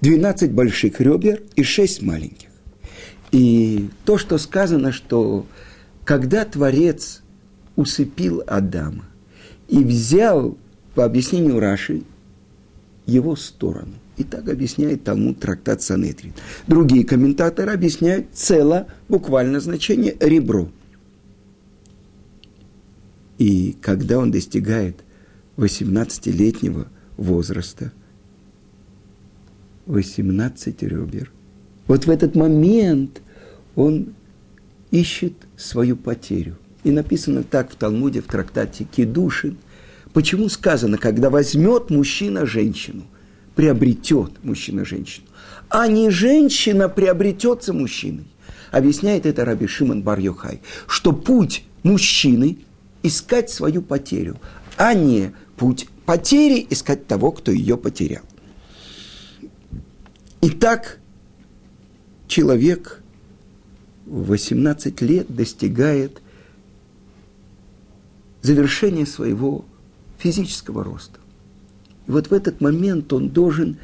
12 0.00 0.52
больших 0.52 1.00
ребер 1.00 1.42
и 1.54 1.62
6 1.62 2.02
маленьких. 2.02 2.48
И 3.30 3.88
то, 4.04 4.18
что 4.18 4.38
сказано, 4.38 4.90
что 4.90 5.46
когда 6.04 6.44
Творец 6.44 7.22
усыпил 7.76 8.42
Адама 8.46 9.04
и 9.68 9.84
взял, 9.84 10.58
по 10.94 11.04
объяснению 11.04 11.60
Раши, 11.60 12.02
его 13.06 13.36
сторону. 13.36 13.94
И 14.16 14.24
так 14.24 14.48
объясняет 14.48 15.04
тому 15.04 15.34
трактат 15.34 15.82
Санедрин. 15.82 16.32
Другие 16.66 17.04
комментаторы 17.04 17.72
объясняют 17.72 18.26
цело, 18.32 18.86
буквально 19.08 19.60
значение 19.60 20.16
ребро. 20.20 20.68
И 23.38 23.76
когда 23.80 24.18
он 24.18 24.30
достигает 24.30 24.96
18-летнего 25.56 26.88
возраста, 27.16 27.92
18 29.86 30.82
ребер, 30.82 31.32
вот 31.86 32.04
в 32.04 32.10
этот 32.10 32.34
момент 32.34 33.22
он 33.74 34.12
ищет 34.90 35.32
свою 35.56 35.96
потерю. 35.96 36.56
И 36.84 36.90
написано 36.90 37.42
так 37.42 37.70
в 37.70 37.76
Талмуде, 37.76 38.20
в 38.20 38.26
трактате 38.26 38.84
Кедушин– 38.84 39.56
Почему 40.12 40.48
сказано, 40.48 40.98
когда 40.98 41.30
возьмет 41.30 41.90
мужчина 41.90 42.44
женщину, 42.44 43.04
приобретет 43.54 44.42
мужчина 44.44 44.84
женщину, 44.84 45.26
а 45.68 45.86
не 45.86 46.10
женщина 46.10 46.88
приобретется 46.88 47.72
мужчиной? 47.72 48.24
Объясняет 48.72 49.26
это 49.26 49.44
Раби 49.44 49.66
Шимон 49.66 50.02
бар 50.02 50.20
что 50.86 51.12
путь 51.12 51.64
мужчины– 51.82 52.58
искать 53.02 53.50
свою 53.50 53.82
потерю, 53.82 54.38
а 54.76 54.94
не 54.94 55.32
путь 55.56 55.88
потери– 56.06 56.66
искать 56.70 57.06
того, 57.06 57.30
кто 57.32 57.52
ее 57.52 57.76
потерял. 57.76 58.22
Итак, 60.42 60.98
человек 62.26 63.02
в 64.06 64.26
18 64.28 65.00
лет 65.02 65.34
достигает 65.34 66.20
завершения 68.42 69.06
своего 69.06 69.64
физического 70.20 70.84
роста. 70.84 71.18
И 72.06 72.10
вот 72.10 72.28
в 72.28 72.32
этот 72.32 72.60
момент 72.60 73.12
он 73.12 73.30
должен 73.30 73.78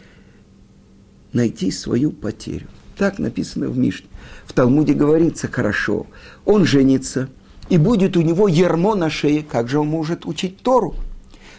найти 1.33 1.71
свою 1.71 2.13
потерю. 2.13 2.69
Так 2.97 3.19
написано 3.19 3.69
в 3.69 3.77
Мишне. 3.77 4.07
В 4.47 4.53
Талмуде 4.53 4.95
говорится 4.95 5.49
хорошо. 5.49 6.07
Он 6.45 6.65
женится, 6.65 7.29
и 7.69 7.79
будет 7.79 8.17
у 8.17 8.23
него 8.23 8.49
ермо 8.49 8.95
на 8.95 9.11
шее. 9.11 9.43
Как 9.43 9.69
же 9.69 9.79
он 9.79 9.89
может 9.89 10.25
учить 10.25 10.59
Тору? 10.63 10.95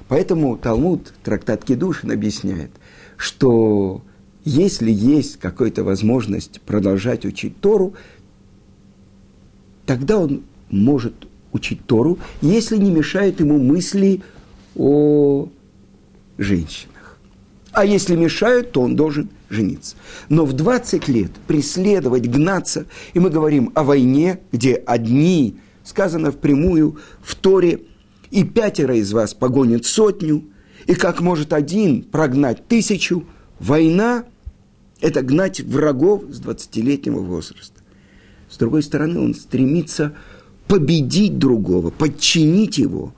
Поэтому 0.08 0.58
Талмуд, 0.58 1.14
трактат 1.24 1.64
Кедушин, 1.66 2.12
объясняет, 2.12 2.72
что 3.18 4.04
если 4.46 4.90
есть 4.90 5.38
какая-то 5.38 5.84
возможность 5.84 6.62
продолжать 6.62 7.26
учить 7.26 7.60
Тору, 7.60 7.94
тогда 9.86 10.18
он 10.18 10.44
может 10.70 11.14
учить 11.52 11.86
Тору, 11.86 12.20
если 12.42 12.78
не 12.78 12.90
мешает 12.90 13.40
ему 13.40 13.58
мысли 13.58 14.22
о 14.78 15.50
женщинах. 16.38 17.18
А 17.72 17.86
если 17.86 18.16
мешают, 18.16 18.72
то 18.72 18.82
он 18.82 18.96
должен 18.96 19.30
жениться. 19.50 19.96
Но 20.30 20.46
в 20.46 20.54
20 20.54 21.08
лет 21.08 21.32
преследовать, 21.48 22.30
гнаться, 22.30 22.86
и 23.14 23.20
мы 23.20 23.30
говорим 23.30 23.72
о 23.76 23.84
войне, 23.84 24.40
где 24.52 24.76
одни, 24.76 25.58
сказано 25.84 26.32
впрямую 26.32 26.98
в 27.22 27.36
Торе, 27.36 27.82
и 28.32 28.44
пятеро 28.44 28.96
из 28.96 29.14
вас 29.14 29.34
погонят 29.34 29.86
сотню, 29.86 30.44
и 30.86 30.96
как 30.96 31.22
может 31.22 31.54
один 31.54 32.04
прогнать 32.04 32.68
тысячу, 32.68 33.26
война– 33.60 34.26
это 35.02 35.22
гнать 35.22 35.62
врагов 35.62 36.24
с 36.30 36.42
20-летнего 36.42 37.20
возраста. 37.20 37.82
С 38.50 38.58
другой 38.58 38.84
стороны, 38.84 39.20
он 39.20 39.36
стремится 39.36 40.14
победить 40.68 41.38
другого, 41.38 41.90
подчинить 41.92 42.78
его. 42.78 43.14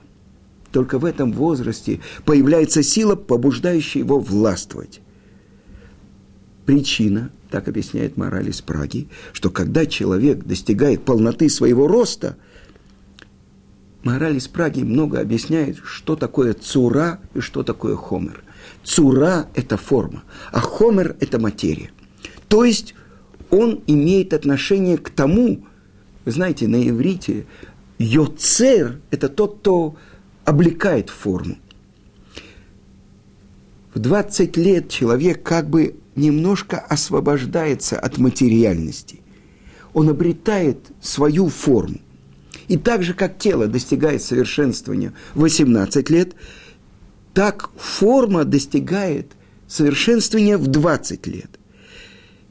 Только 0.72 0.98
в 0.98 1.04
этом 1.04 1.32
возрасте 1.32 2.00
появляется 2.24 2.82
сила, 2.82 3.16
побуждающая 3.16 4.02
его 4.02 4.18
властвовать. 4.18 5.00
Причина, 6.64 7.30
так 7.50 7.66
объясняет 7.66 8.16
мораль 8.16 8.48
из 8.48 8.60
Праги, 8.60 9.08
что 9.32 9.50
когда 9.50 9.86
человек 9.86 10.44
достигает 10.44 11.04
полноты 11.04 11.48
своего 11.48 11.88
роста, 11.88 12.36
мораль 14.04 14.36
из 14.36 14.46
Праги 14.46 14.82
много 14.82 15.20
объясняет, 15.20 15.78
что 15.82 16.14
такое 16.14 16.54
цура 16.54 17.18
и 17.34 17.40
что 17.40 17.64
такое 17.64 17.96
хомер. 17.96 18.44
Цура– 18.84 19.48
это 19.54 19.76
форма, 19.76 20.22
а 20.52 20.60
хомер– 20.60 21.16
это 21.20 21.40
материя. 21.40 21.90
То 22.48 22.64
есть 22.64 22.94
он 23.50 23.82
имеет 23.88 24.32
отношение 24.32 24.96
к 24.96 25.10
тому, 25.10 25.66
вы 26.24 26.32
знаете, 26.32 26.68
на 26.68 26.88
иврите 26.88 27.46
йоцер– 27.98 29.00
это 29.10 29.28
тот, 29.28 29.58
кто 29.58 29.96
облекает 30.50 31.10
форму. 31.10 31.58
В 33.94 34.00
20 34.00 34.56
лет 34.56 34.88
человек 34.88 35.44
как 35.44 35.70
бы 35.70 35.94
немножко 36.16 36.76
освобождается 36.80 37.96
от 37.96 38.18
материальности. 38.18 39.20
Он 39.94 40.08
обретает 40.08 40.78
свою 41.00 41.48
форму. 41.50 42.00
И 42.66 42.76
так 42.76 43.04
же, 43.04 43.14
как 43.14 43.38
тело 43.38 43.68
достигает 43.68 44.22
совершенствования 44.22 45.12
в 45.34 45.40
18 45.42 46.10
лет, 46.10 46.34
так 47.32 47.70
форма 47.76 48.42
достигает 48.42 49.30
совершенствования 49.68 50.56
в 50.56 50.66
20 50.66 51.28
лет. 51.28 51.60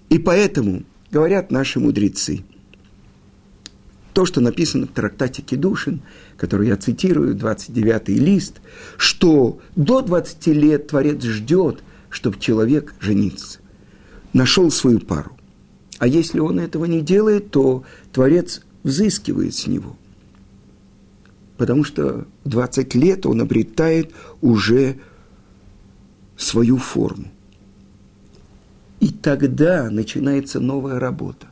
И 0.08 0.20
поэтому, 0.20 0.84
говорят 1.12 1.52
наши 1.52 1.82
мудрецы, 1.82 2.44
то, 4.20 4.26
что 4.26 4.42
написано 4.42 4.86
в 4.86 4.90
трактате 4.90 5.42
Кедушин, 5.42 6.02
который 6.36 6.68
я 6.68 6.76
цитирую, 6.76 7.38
29-й 7.38 8.16
лист, 8.16 8.60
что 8.98 9.62
до 9.78 10.02
20 10.02 10.48
лет 10.48 10.88
Творец 10.88 11.24
ждет, 11.24 11.82
чтобы 12.10 12.38
человек 12.38 12.94
женился, 13.00 13.60
нашел 14.34 14.72
свою 14.72 15.00
пару. 15.00 15.32
А 16.00 16.06
если 16.06 16.40
он 16.42 16.60
этого 16.60 16.84
не 16.84 17.00
делает, 17.00 17.52
то 17.52 17.86
Творец 18.12 18.62
взыскивает 18.84 19.56
с 19.56 19.68
него. 19.68 19.96
Потому 21.56 21.86
что 21.86 22.28
в 22.44 22.50
20 22.50 22.96
лет 22.96 23.26
он 23.26 23.40
обретает 23.40 24.12
уже 24.42 24.98
свою 26.36 26.76
форму. 26.76 27.32
И 29.00 29.12
тогда 29.12 29.90
начинается 29.90 30.60
новая 30.60 31.00
работа. 31.00 31.48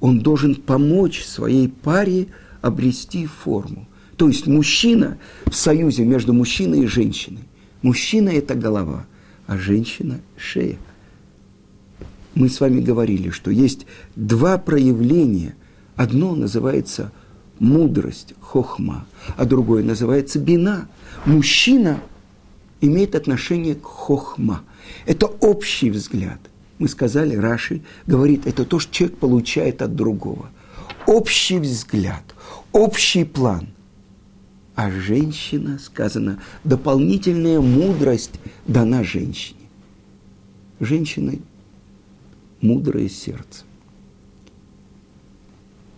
Он 0.00 0.20
должен 0.20 0.54
помочь 0.54 1.24
своей 1.24 1.68
паре 1.68 2.28
обрести 2.62 3.26
форму. 3.26 3.86
То 4.16 4.28
есть 4.28 4.46
мужчина 4.46 5.18
в 5.46 5.54
союзе 5.54 6.04
между 6.04 6.32
мужчиной 6.32 6.80
и 6.80 6.86
женщиной. 6.86 7.44
Мужчина– 7.82 8.28
это 8.30 8.54
голова, 8.54 9.06
а 9.46 9.56
женщина– 9.56 10.20
шея. 10.36 10.78
Мы 12.34 12.48
с 12.48 12.60
вами 12.60 12.80
говорили, 12.80 13.30
что 13.30 13.50
есть 13.50 13.86
два 14.16 14.58
проявления. 14.58 15.54
Одно 15.96 16.34
называется 16.34 17.12
мудрость, 17.58 18.34
хохма, 18.40 19.06
а 19.36 19.44
другое 19.44 19.82
называется 19.82 20.38
бина. 20.38 20.88
Мужчина 21.26 22.00
имеет 22.80 23.14
отношение 23.14 23.74
к 23.74 23.84
хохма. 23.84 24.62
Это 25.06 25.26
общий 25.26 25.90
взгляд 25.90 26.40
мы 26.80 26.88
сказали, 26.88 27.36
Раши 27.36 27.82
говорит, 28.06 28.46
это 28.46 28.64
то, 28.64 28.78
что 28.78 28.92
человек 28.92 29.18
получает 29.18 29.82
от 29.82 29.94
другого. 29.94 30.50
Общий 31.06 31.58
взгляд, 31.58 32.24
общий 32.72 33.24
план. 33.24 33.68
А 34.74 34.90
женщина, 34.90 35.78
сказано, 35.78 36.42
дополнительная 36.64 37.60
мудрость 37.60 38.40
дана 38.66 39.04
женщине. 39.04 39.60
Женщина– 40.80 41.34
мудрое 42.62 43.10
сердце. 43.10 43.64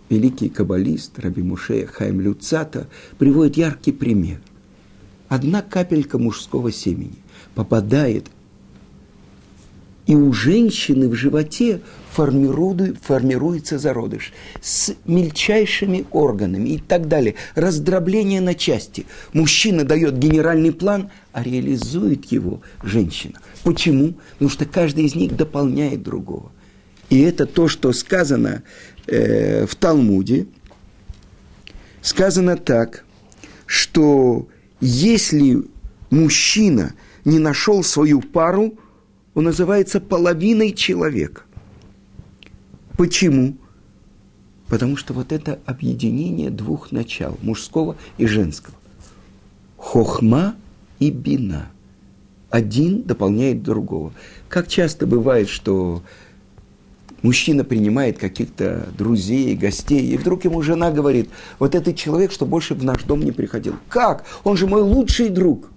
Великий 0.09 0.49
каббалист 0.49 1.17
Раби 1.17 1.43
Мушея 1.43 1.87
Хайм 1.87 2.19
Люцата 2.19 2.89
приводит 3.17 3.55
яркий 3.55 3.93
пример. 3.93 4.41
Одна 5.29 5.61
капелька 5.61 6.17
мужского 6.17 6.73
семени 6.73 7.15
попадает 7.55 8.27
и 10.05 10.15
у 10.15 10.33
женщины 10.33 11.07
в 11.07 11.15
животе 11.15 11.81
формируется 12.11 13.79
зародыш 13.79 14.33
с 14.61 14.93
мельчайшими 15.05 16.05
органами 16.11 16.69
и 16.69 16.77
так 16.77 17.07
далее. 17.07 17.35
Раздробление 17.55 18.41
на 18.41 18.53
части. 18.53 19.05
Мужчина 19.31 19.83
дает 19.83 20.17
генеральный 20.17 20.73
план, 20.73 21.09
а 21.31 21.41
реализует 21.41 22.25
его 22.25 22.61
женщина. 22.83 23.39
Почему? 23.63 24.15
Потому 24.33 24.49
что 24.49 24.65
каждый 24.65 25.05
из 25.05 25.15
них 25.15 25.35
дополняет 25.35 26.03
другого. 26.03 26.51
И 27.09 27.21
это 27.21 27.45
то, 27.45 27.67
что 27.67 27.93
сказано 27.93 28.63
э, 29.07 29.65
в 29.65 29.75
Талмуде. 29.75 30.47
Сказано 32.01 32.57
так, 32.57 33.05
что 33.65 34.47
если 34.81 35.63
мужчина 36.09 36.93
не 37.23 37.39
нашел 37.39 37.83
свою 37.83 38.19
пару– 38.21 38.77
он 39.33 39.45
называется 39.45 39.99
половиной 39.99 40.73
человека. 40.73 41.41
Почему? 42.97 43.57
Потому 44.67 44.97
что 44.97 45.13
вот 45.13 45.31
это 45.31 45.59
объединение 45.65 46.49
двух 46.49 46.91
начал, 46.91 47.37
мужского 47.41 47.95
и 48.17 48.25
женского. 48.25 48.75
Хохма 49.77 50.55
и 50.99 51.09
бина. 51.09 51.67
Один 52.49 53.01
дополняет 53.01 53.63
другого. 53.63 54.13
Как 54.47 54.67
часто 54.67 55.07
бывает, 55.07 55.49
что 55.49 56.03
мужчина 57.23 57.63
принимает 57.63 58.19
каких-то 58.19 58.87
друзей, 58.95 59.55
гостей, 59.55 60.13
и 60.13 60.17
вдруг 60.17 60.45
ему 60.45 60.61
жена 60.61 60.91
говорит, 60.91 61.29
вот 61.57 61.73
этот 61.73 61.95
человек, 61.95 62.31
что 62.31 62.45
больше 62.45 62.75
в 62.75 62.83
наш 62.83 63.03
дом 63.03 63.21
не 63.21 63.31
приходил. 63.31 63.75
Как? 63.89 64.25
Он 64.43 64.55
же 64.55 64.67
мой 64.67 64.81
лучший 64.81 65.29
друг. 65.29 65.71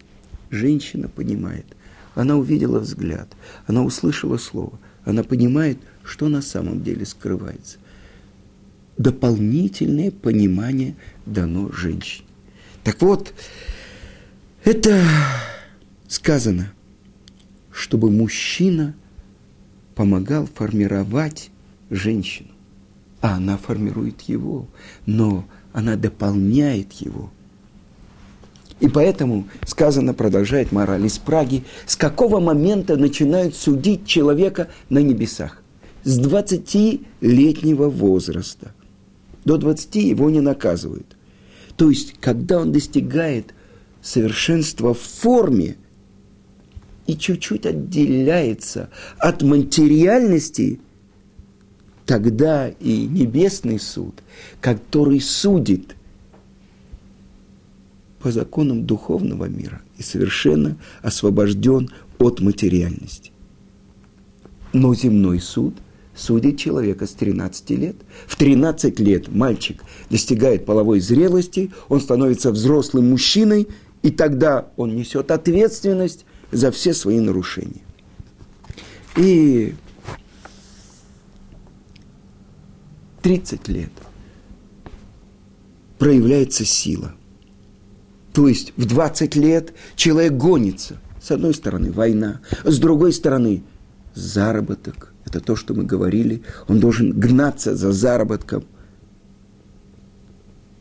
Женщина 0.50 1.08
понимает. 1.08 1.75
Она 2.16 2.36
увидела 2.36 2.78
взгляд, 2.78 3.28
она 3.66 3.84
услышала 3.84 4.38
слово, 4.38 4.80
она 5.04 5.22
понимает, 5.22 5.78
что 6.02 6.28
на 6.28 6.40
самом 6.40 6.82
деле 6.82 7.04
скрывается. 7.04 7.76
Дополнительное 8.96 10.10
понимание 10.10 10.96
дано 11.26 11.70
женщине. 11.70 12.26
Так 12.84 13.02
вот, 13.02 13.34
это 14.64 15.04
сказано, 16.08 16.72
чтобы 17.70 18.10
мужчина 18.10 18.94
помогал 19.94 20.46
формировать 20.46 21.50
женщину. 21.90 22.48
А 23.20 23.36
она 23.36 23.58
формирует 23.58 24.22
его, 24.22 24.68
но 25.04 25.46
она 25.74 25.96
дополняет 25.96 26.92
его– 26.92 27.30
и 28.80 28.88
поэтому 28.88 29.48
сказано, 29.66 30.12
продолжает 30.12 30.70
мораль 30.70 31.06
из 31.06 31.18
Праги, 31.18 31.64
с 31.86 31.96
какого 31.96 32.40
момента 32.40 32.96
начинают 32.96 33.56
судить 33.56 34.06
человека 34.06 34.68
на 34.90 34.98
небесах? 34.98 35.62
С 36.04 36.20
20-летнего 36.20 37.88
возраста. 37.88 38.72
До 39.44 39.56
20 39.56 39.96
его 39.96 40.28
не 40.28 40.40
наказывают. 40.40 41.16
То 41.76 41.90
есть, 41.90 42.14
когда 42.20 42.60
он 42.60 42.72
достигает 42.72 43.54
совершенства 44.02 44.94
в 44.94 45.00
форме 45.00 45.76
и 47.06 47.16
чуть-чуть 47.16 47.66
отделяется 47.66 48.90
от 49.18 49.42
материальности, 49.42 50.80
тогда 52.04 52.68
и 52.68 53.06
небесный 53.06 53.80
суд, 53.80 54.22
который 54.60 55.20
судит 55.20 55.95
по 58.26 58.32
законам 58.32 58.84
духовного 58.86 59.44
мира 59.44 59.82
и 59.98 60.02
совершенно 60.02 60.76
освобожден 61.00 61.90
от 62.18 62.40
материальности. 62.40 63.30
Но 64.72 64.96
земной 64.96 65.38
суд 65.38 65.74
судит 66.16 66.58
человека 66.58 67.06
с 67.06 67.12
13 67.12 67.70
лет. 67.70 67.94
В 68.26 68.34
13 68.34 68.98
лет 68.98 69.28
мальчик 69.28 69.80
достигает 70.10 70.66
половой 70.66 70.98
зрелости, 70.98 71.70
он 71.88 72.00
становится 72.00 72.50
взрослым 72.50 73.10
мужчиной, 73.10 73.68
и 74.02 74.10
тогда 74.10 74.72
он 74.76 74.96
несет 74.96 75.30
ответственность 75.30 76.24
за 76.50 76.72
все 76.72 76.94
свои 76.94 77.20
нарушения. 77.20 77.84
И 79.16 79.72
30 83.22 83.68
лет 83.68 83.92
проявляется 86.00 86.64
сила– 86.64 87.14
то 88.36 88.48
есть 88.48 88.74
в 88.76 88.84
20 88.84 89.34
лет 89.36 89.72
человек 89.94 90.34
гонится. 90.34 90.98
С 91.22 91.30
одной 91.30 91.54
стороны 91.54 91.90
война, 91.90 92.42
с 92.64 92.78
другой 92.78 93.14
стороны 93.14 93.62
заработок. 94.14 95.14
Это 95.24 95.40
то, 95.40 95.56
что 95.56 95.72
мы 95.72 95.84
говорили. 95.84 96.42
Он 96.68 96.78
должен 96.78 97.18
гнаться 97.18 97.74
за 97.74 97.92
заработком. 97.92 98.64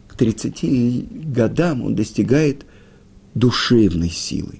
к 0.10 0.18
30 0.18 1.32
годам 1.32 1.82
он 1.82 1.96
достигает 1.96 2.66
душевной 3.36 4.10
силы. 4.10 4.60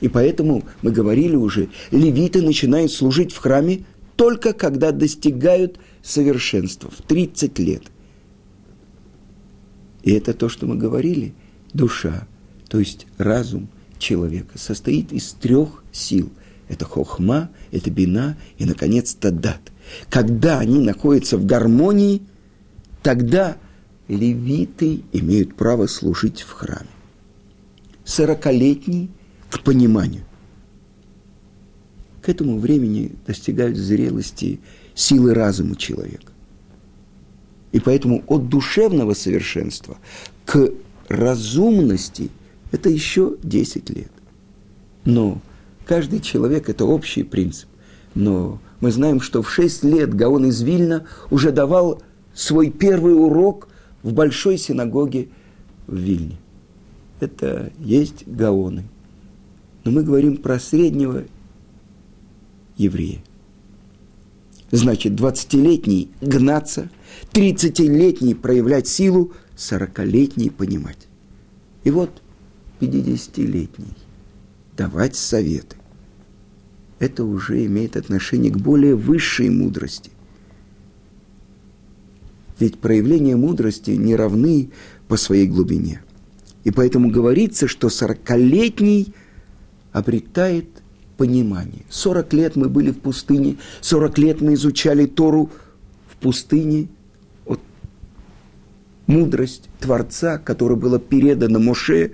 И 0.00 0.06
поэтому 0.06 0.62
мы 0.82 0.92
говорили 0.92 1.34
уже, 1.34 1.70
левиты 1.90 2.40
начинают 2.40 2.92
служить 2.92 3.32
в 3.32 3.38
храме 3.38 3.84
только 4.14 4.52
когда 4.52 4.92
достигают 4.92 5.80
совершенства, 6.04 6.88
в 6.88 7.02
30 7.02 7.58
лет. 7.58 7.82
И 10.04 10.12
это 10.12 10.34
то, 10.34 10.48
что 10.48 10.66
мы 10.66 10.76
говорили, 10.76 11.34
душа, 11.72 12.26
то 12.68 12.78
есть 12.78 13.06
разум 13.16 13.68
человека, 13.98 14.58
состоит 14.58 15.12
из 15.12 15.32
трех 15.32 15.82
сил. 15.92 16.30
Это 16.68 16.84
хохма, 16.84 17.50
это 17.70 17.90
бина 17.90 18.36
и, 18.58 18.64
наконец, 18.64 19.14
тадат. 19.14 19.60
Когда 20.10 20.58
они 20.58 20.80
находятся 20.80 21.38
в 21.38 21.46
гармонии, 21.46 22.22
тогда 23.02 23.56
левиты 24.06 25.02
имеют 25.12 25.56
право 25.56 25.86
служить 25.86 26.42
в 26.42 26.50
храме. 26.50 26.88
Сорокалетний 28.04 29.10
к 29.50 29.62
пониманию. 29.62 30.24
К 32.22 32.28
этому 32.28 32.58
времени 32.58 33.12
достигают 33.26 33.76
зрелости 33.76 34.60
силы 34.94 35.32
разума 35.32 35.76
человека. 35.76 36.32
И 37.72 37.80
поэтому 37.80 38.22
от 38.26 38.48
душевного 38.48 39.14
совершенства 39.14 39.98
к 40.44 40.70
разумности 41.08 42.30
это 42.70 42.88
еще 42.88 43.36
10 43.42 43.90
лет. 43.90 44.10
Но 45.04 45.40
каждый 45.86 46.20
человек– 46.20 46.68
это 46.70 46.84
общий 46.84 47.22
принцип. 47.22 47.68
Но 48.14 48.60
мы 48.80 48.90
знаем, 48.92 49.20
что 49.20 49.42
в 49.42 49.50
6 49.50 49.84
лет 49.84 50.14
Гаон 50.14 50.46
из 50.46 50.60
Вильна 50.62 51.06
уже 51.30 51.50
давал 51.50 52.02
свой 52.34 52.70
первый 52.70 53.14
урок 53.14 53.68
в 54.02 54.12
большой 54.12 54.58
синагоге 54.58 55.28
в 55.86 55.96
Вильне. 55.96 56.36
Это 57.20 57.72
есть 57.78 58.26
Гаоны. 58.26 58.84
Но 59.84 59.90
мы 59.90 60.02
говорим 60.02 60.36
про 60.36 60.60
среднего 60.60 61.24
еврея. 62.76 63.20
Значит, 64.70 65.14
20-летний 65.14 66.10
гнаться, 66.20 66.90
30-летний 67.32 68.34
проявлять 68.34 68.86
силу, 68.86 69.32
40-летний 69.58 70.50
понимать. 70.50 71.08
И 71.84 71.90
вот 71.90 72.22
50-летний 72.80 73.94
давать 74.76 75.16
советы. 75.16 75.76
Это 77.00 77.24
уже 77.24 77.66
имеет 77.66 77.96
отношение 77.96 78.52
к 78.52 78.56
более 78.56 78.94
высшей 78.94 79.50
мудрости. 79.50 80.10
Ведь 82.58 82.78
проявления 82.78 83.36
мудрости 83.36 83.92
не 83.92 84.16
равны 84.16 84.70
по 85.06 85.16
своей 85.16 85.46
глубине. 85.46 86.02
И 86.64 86.70
поэтому 86.70 87.10
говорится, 87.10 87.68
что 87.68 87.88
сорокалетний 87.88 89.14
обретает 89.92 90.66
понимание. 91.16 91.84
Сорок 91.88 92.32
лет 92.32 92.56
мы 92.56 92.68
были 92.68 92.90
в 92.90 93.00
пустыне, 93.00 93.58
сорок 93.80 94.18
лет 94.18 94.40
мы 94.40 94.54
изучали 94.54 95.06
Тору 95.06 95.50
в 96.08 96.16
пустыне, 96.16 96.88
мудрость 99.08 99.68
Творца, 99.80 100.38
которая 100.38 100.78
была 100.78 101.00
передана 101.00 101.58
Моше, 101.58 102.12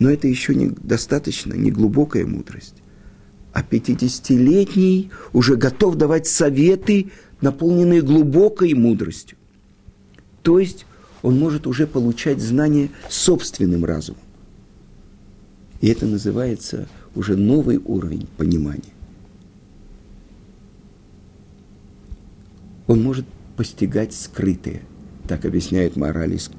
но 0.00 0.10
это 0.10 0.26
еще 0.26 0.54
не 0.56 0.68
достаточно, 0.68 1.54
не 1.54 1.70
глубокая 1.70 2.26
мудрость. 2.26 2.76
А 3.52 3.62
пятидесятилетний 3.62 5.10
уже 5.32 5.56
готов 5.56 5.96
давать 5.96 6.26
советы 6.26 7.10
наполненные 7.40 8.00
глубокой 8.00 8.74
мудростью. 8.74 9.36
То 10.42 10.58
есть 10.58 10.86
он 11.22 11.38
может 11.38 11.66
уже 11.66 11.86
получать 11.86 12.40
знания 12.40 12.88
собственным 13.08 13.84
разумом. 13.84 14.22
И 15.82 15.88
это 15.88 16.06
называется 16.06 16.88
уже 17.14 17.36
новый 17.36 17.78
уровень 17.78 18.26
понимания. 18.36 18.94
Он 22.86 23.02
может 23.02 23.26
постигать 23.56 24.14
скрытые, 24.14 24.82
так 25.30 25.44
объясняет 25.44 25.96
мораль 25.96 26.34
из 26.34 26.50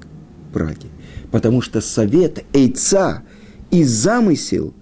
Праги. 0.53 0.87
Потому 1.31 1.61
что 1.61 1.79
совет, 1.81 2.43
эйца 2.53 3.23
и 3.69 3.83
замысел 3.83 4.73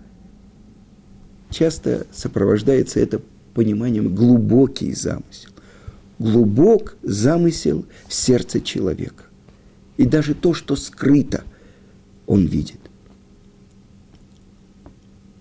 часто 1.50 2.08
сопровождается 2.12 3.00
это 3.00 3.22
пониманием 3.54 4.16
глубокий 4.16 4.94
замысел 4.94 5.50
глубок 6.20 6.98
замысел 7.02 7.86
в 8.08 8.14
сердце 8.14 8.60
человека. 8.60 9.24
И 9.98 10.06
даже 10.06 10.36
то, 10.36 10.54
что 10.54 10.76
скрыто, 10.76 11.44
он 12.28 12.46
видит. 12.46 12.80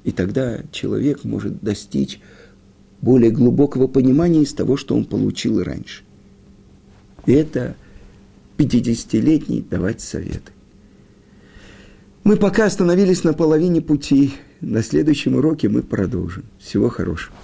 И 0.04 0.12
тогда 0.12 0.60
человек 0.70 1.24
может 1.24 1.60
достичь 1.60 2.20
более 3.00 3.30
глубокого 3.30 3.88
понимания 3.88 4.42
из 4.42 4.54
того, 4.54 4.76
что 4.76 4.96
он 4.96 5.04
получил 5.04 5.62
раньше. 5.62 6.02
И 7.26 7.32
это 7.32 7.76
50-летний 8.58 9.62
давать 9.62 10.00
советы. 10.00 10.52
Мы 12.24 12.36
пока 12.36 12.66
остановились 12.66 13.24
на 13.24 13.32
половине 13.32 13.80
пути. 13.80 14.34
На 14.60 14.82
следующем 14.82 15.36
уроке 15.36 15.68
мы 15.68 15.82
продолжим. 15.82 16.44
Всего 16.58 16.88
хорошего. 16.90 17.34